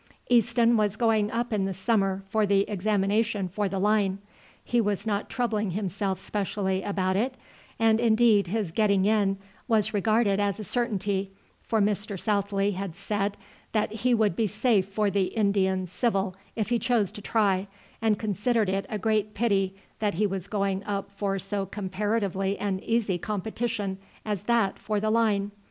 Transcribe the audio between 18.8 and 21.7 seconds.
a great pity that he was going up for so